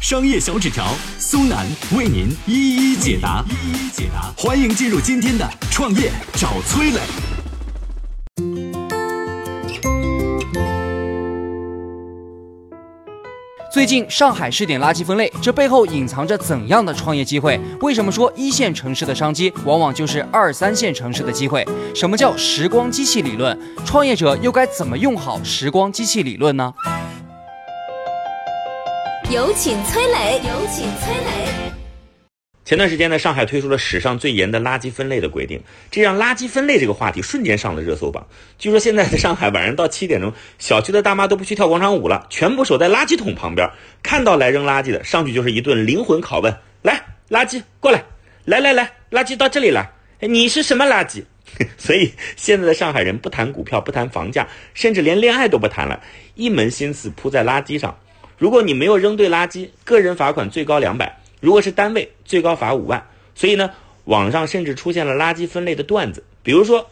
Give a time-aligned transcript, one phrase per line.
[0.00, 4.32] 商业小纸条苏南为您一一解答，一一解答。
[4.34, 7.00] 欢迎进入今天的创业找崔磊。
[13.70, 17.60] 最近上海试点垃圾分类，这背后隐藏着怎样的创业机会？
[17.82, 21.62] 为什么说一线城市的商机往往就是二三线城市的机会？
[21.94, 23.56] 什么叫时光机器理论？
[23.84, 26.72] 创业者又该怎么用好时光机器理论呢？
[29.32, 31.72] 有请崔磊，有请崔磊。
[32.64, 38.26] 前段时间呢，上海推出了史上最严的垃圾分类的规定，这让垃圾分类这个话题瞬间上了热搜榜。
[38.58, 43.70] 据说现在在上海晚上到七点钟，小区的大妈都不去跳广场舞了，全部守在垃圾桶旁边，
[44.02, 48.02] 看到来扔垃圾的，上去就是一顿灵魂拷问：来，垃圾过来，
[48.46, 51.22] 来来来，垃圾到这里来，你是什么垃圾？
[51.78, 56.02] 所以现在的上海人不谈股票，不谈房价，甚至连恋爱都不谈了，
[56.34, 57.96] 一门心思扑在垃圾上。
[58.40, 61.20] 如果你没有扔对垃圾，个人罚款最高两百。
[61.40, 63.06] 如果是单位，最高罚五万。
[63.34, 63.70] 所以呢，
[64.04, 66.88] 网上甚至出现了垃圾分类的段子，比如说，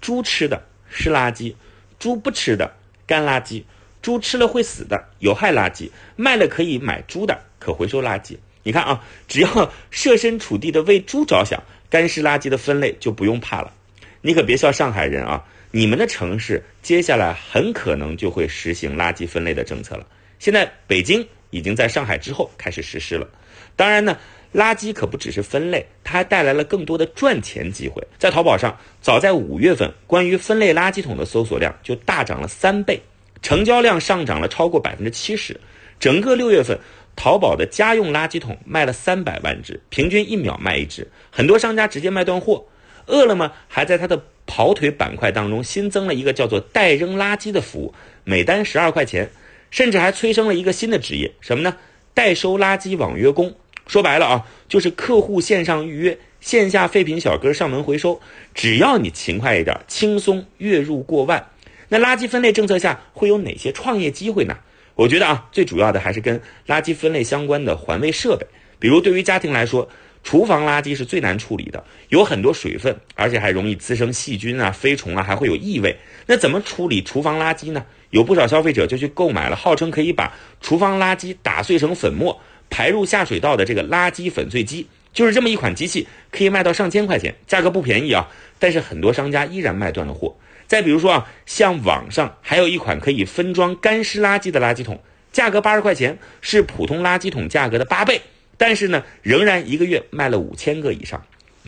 [0.00, 1.56] 猪吃的是垃圾，
[1.98, 3.64] 猪不吃的干垃圾，
[4.00, 8.36] 猪吃了会死的有害垃圾，卖了可以买猪的可回收垃圾。
[8.62, 13.72] 你看啊，只要设身处地的为猪着想，干湿垃圾的分类就不用怕了。
[14.20, 20.06] 你可别笑上海人啊，你们的城市接下来很可能就会实行垃圾分类的政策了。
[20.42, 23.28] 现在北京已经在上海之后开始实施了。
[23.76, 24.18] 当然呢，
[24.52, 28.04] 垃圾可不只是分类，它还带来了更多的赚钱机会。
[28.18, 33.00] 在淘宝上，早在五月份，关于分类垃圾桶的搜索量就大涨了三倍，
[33.40, 35.60] 成交量上涨了超过百分之七十。
[36.00, 36.76] 整个六月份，
[37.14, 42.66] 淘宝的家用垃圾桶卖了三百万只，平均一秒卖一只，很多商家直接卖断货。
[43.06, 49.30] 饿了么还在它的跑腿板块当中新增了一个叫做代扔垃圾的服务，每单十二块钱，
[49.72, 51.76] 甚至还催生了一个新的职业，什么呢？
[52.14, 53.54] 代收垃圾网约工。
[53.88, 58.20] 说白了啊，就是客户线上预约，线下废品小哥上门回收，
[58.54, 61.48] 只要你勤快一点，轻松月入过万。
[61.88, 64.56] 那垃圾分类政策下会有哪些创业机会呢？
[64.94, 68.46] 我觉得啊，最主要的还是跟垃圾分类相关的环卫设备，
[68.78, 69.88] 比如对于家庭来说，
[70.22, 75.96] 厨房垃圾是最难处理的，有很多水分，而且还容易滋生细菌啊、飞虫啊，还会有异味。
[76.26, 77.84] 那怎么处理厨房垃圾呢？
[78.12, 82.40] 有不少消费者就去购买了，号称可以把厨房垃圾打碎成粉末。
[82.70, 88.30] 排入下水道的这个垃圾粉碎机，就是这么一款机器，可以卖到上千块钱，价格不便宜啊。
[88.58, 90.34] 但是很多商家依然卖断了货。
[90.66, 94.98] 再比如说啊，像网上还有一款可以分装干湿垃圾的垃圾桶，
[95.30, 98.22] 价格八十块钱，是普通垃圾桶价格的八倍，
[98.56, 101.22] 但是呢，仍然一个月卖了五千个以上。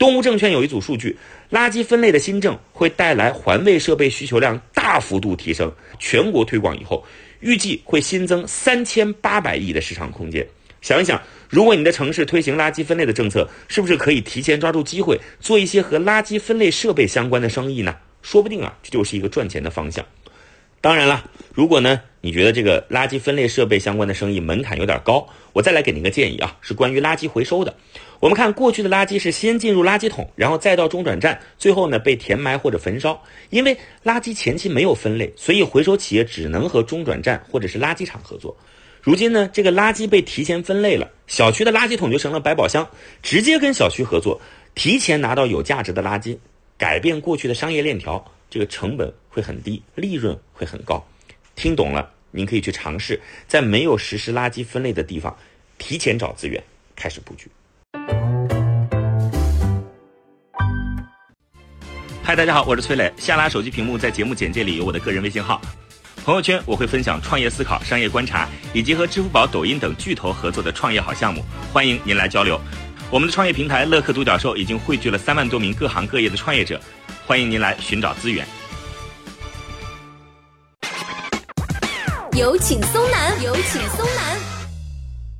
[0.00, 1.18] 东吴证券有一组数据，
[1.50, 7.04] 垃圾分类的新政会带来环卫设备需求量大幅度提升，全国推广以后，
[7.40, 10.48] 预计会新增三千八百亿的市场空间。
[10.80, 17.94] 想一想，如果你的城市推行垃圾分类的政策，是不是可以提前抓住机会，做一些和垃圾分类设备相关的生意呢？
[18.22, 20.02] 说不定啊，这就是一个赚钱的方向。
[20.82, 27.74] 当然了，如果呢，你觉得这个垃圾分类设备相关的生意门槛有点高，我再来给您个建议啊，是关于垃圾回收的。
[28.18, 33.22] 我们看过去的垃圾是先进入垃圾桶，然后再到中转站，最后呢被填埋或者焚烧。
[33.50, 38.56] 因为垃圾前期没有分类，所以回收企业只能和中转站或者是垃圾场合作。
[39.02, 42.88] 如今呢，这个垃圾被提前分类了，小区的垃圾桶就成了百宝箱，
[43.22, 44.40] 直接跟小区合作，
[44.74, 46.38] 提前拿到有价值的垃圾，
[46.78, 51.02] 改变过去的商业链条，这个成本会很低，利润会很高。
[51.54, 55.34] 听懂了，您可以去尝试，在没有实施垃圾分类的地方，
[55.78, 56.62] 提前找资源，
[56.96, 57.48] 开始布局。
[62.22, 65.60] 嗨，大家好，我是崔磊，下拉手机屏幕，在节目简介里有我的个人微信号。
[66.24, 71.42] 朋友圈我会分享创业思考、商业观察，以及和支付宝、抖音等巨头合作的创业好项目，
[71.72, 72.60] 欢迎您来交流。
[73.10, 76.80] 我们的创业平台乐客独角兽已经汇聚了三万多名各行各业的创业者，
[77.26, 78.46] 欢迎您来寻找资源。
[82.40, 84.38] 有请松南，有请松南。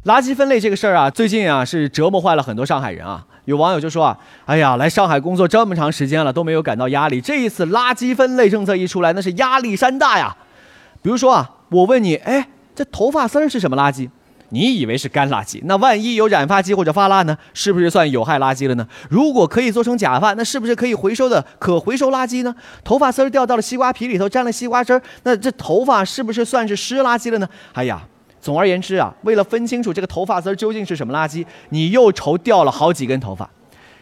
[0.05, 3.25] 垃圾分类这个事儿啊，最近啊是折磨坏了很多上海人啊。
[3.47, 10.37] 有网友就说啊，哎呀，来上海工作这么长时间了，都没有感到压力，这一次垃圾分类政策一出来，那是压力山大呀。
[11.01, 14.11] 比如说啊，我问你，哎，这头发丝儿是什么垃圾？
[14.51, 17.37] 你以为是干垃圾，那万一有染发剂或者发蜡呢？
[17.55, 18.87] 是不是算有害垃圾了呢？
[19.09, 22.55] 如果可以做成假发，那是不是可以回收的可回收垃圾呢？
[22.85, 27.49] 头发丝儿掉到了西瓜皮里头，沾了西瓜汁儿，那这头发是不是算是湿垃圾了呢？
[27.73, 28.03] 哎呀，
[28.41, 33.49] 总而言之啊，为了分清楚这个头发丝儿究竟是什么垃圾，你又愁掉了好几根头发。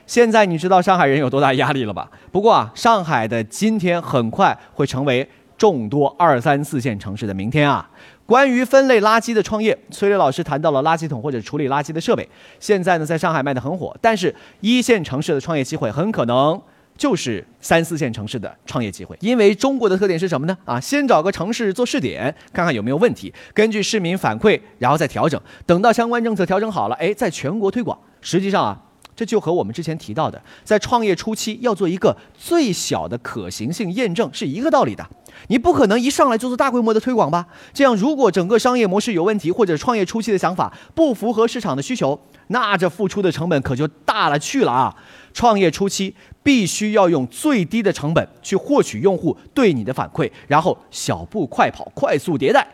[0.06, 2.08] 现在你知道上海人有多大压力了吧？
[2.32, 5.28] 不过啊，上海的今天很快会成为
[5.58, 7.86] 众多二三四线城市的明天啊。
[8.28, 12.28] 关于分类垃圾的创业，崔磊老师谈到了垃圾桶或者处理垃圾的设备，
[12.60, 13.96] 现在呢在上海卖得很火。
[14.02, 16.60] 但是一线城市的创业机会很可能
[16.94, 20.54] 就是三四线城市的创业机会，因为中国的特点是什么呢？
[20.66, 25.40] 啊，先找个城市做试点，看看有没有问题，根据市民反馈，然后再调整。
[25.64, 27.98] 等到相关政策调整好了，哎，在全国推广。
[28.20, 28.82] 实际上啊。
[29.16, 35.04] 这就和我们之前提到的，在创业初期要做一个最小的可行性验证是一个道理的。
[35.48, 37.46] 你不可能一上来就做大规模的推广吧？
[37.72, 44.96] 这样，如果整个商业模式有问题，或者创业初期的想法不符合市场的需求，那这付出的成本可就大了去了啊！
[45.32, 52.66] 创业初期必须要用最低的成本去获取用户对你的反馈，然后小步快跑，快速迭代。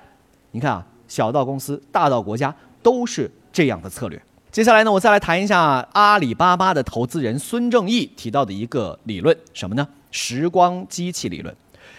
[0.53, 4.21] 你看啊，小到公司，大到国家，都是这样的策略。
[4.51, 9.87] 接下来呢，我再来谈一下阿里巴巴的投资人孙正义提到的一个理论，什么呢？
[10.13, 11.53] 时光机器理论。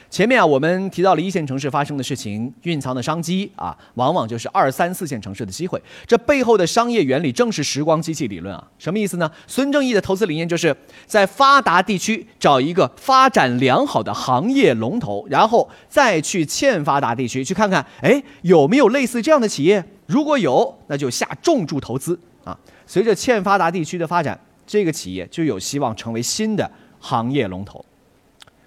[0.10, 5.82] 前面啊，我们提到了一线城市发生的事情，蕴藏的商机啊，往往就是二三四线城市的机会。
[6.06, 8.66] 这背后的商业原理正是时光机器理论啊。
[8.78, 9.30] 什么意思呢？
[9.48, 19.84] 孙正义的投资理念就是在发达地区找一个发展良好的行业龙头，然后再去欠发达地区去看看，哎，有没有类似这样的企业？
[20.06, 22.18] 如果有，那就下重注投资。
[22.44, 27.84] 啊，随着欠发达地区的发展，这个企业就有希望成为新的行业龙头。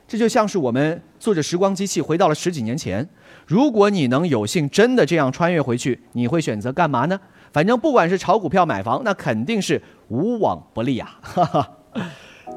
[0.09, 3.07] 这就像是我们坐着时光机器回到了十几年前。
[3.47, 7.21] 如果你能有幸真的这样穿越回去，你会选择干嘛呢？
[7.53, 11.19] 反正不管是炒股票、买房，那肯定是无往不利啊！
[11.21, 11.71] 哈哈。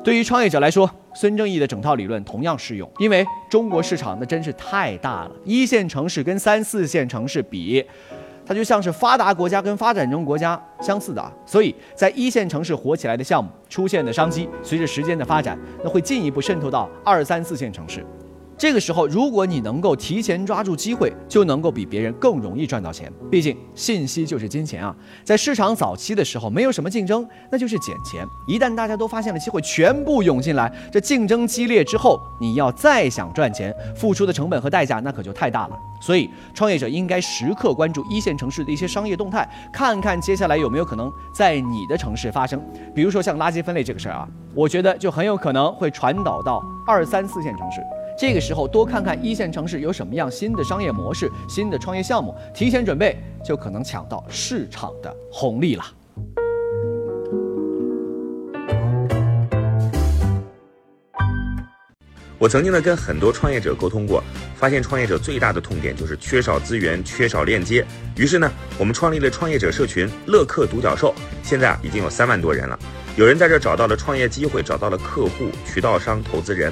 [0.03, 7.85] 对于创业者来说，孙正义的整套理论同样适用，因为中国市场那真是太大了，一线城市跟三四线城市比。
[8.51, 18.05] 它就像是发达国家跟发展中国家相似的啊，所以在一线城市火起来的项目出现的商机，随着时间的发展，那会进一步渗透到二三四线城市。
[18.61, 23.11] 这个时候，如果你能够提前抓住机会，就能够比别人更容易赚到钱。
[23.27, 24.95] 毕竟信息就是金钱啊！
[25.23, 28.23] 在市场早期的时候，没有什么竞争，那就是捡钱。
[28.47, 35.75] 一旦大家都发现了机会，全部涌进来，这竞争激烈之后，你要再想赚钱，付出的成本和代价那可就太大了。
[35.99, 42.63] 所以，创业者应该时刻关注一线城市的一些商业动态，看看接下来有没有可能在你的城市发生。
[42.93, 47.81] 比如说像垃圾分类这个事儿啊，我觉得就很有可能会传导到二三四线城市。
[48.21, 55.83] 这个时候多看看一线城市有什么样新的商业模式、新的创业项目，提前准备就可能抢到市场的红利了。
[62.37, 64.23] 我曾经呢跟很多创业者沟通过，
[64.55, 67.83] 发现创业者最大的痛点就是缺少资源、缺少链接。
[68.15, 72.77] 于是呢，我们创立了创业者社群“乐客独角兽”，现在啊已经有三万多人了。
[73.15, 76.71] 有人在这找到了创业机会，找到了客户、渠道商、投资人。